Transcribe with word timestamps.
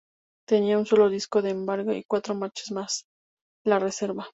Tenía 0.47 0.79
un 0.79 0.87
sólo 0.87 1.09
disco 1.09 1.43
de 1.43 1.51
embrague 1.51 1.95
y 1.95 2.03
cuatro 2.03 2.33
marchas 2.33 2.71
más 2.71 3.05
la 3.63 3.77
reversa. 3.77 4.27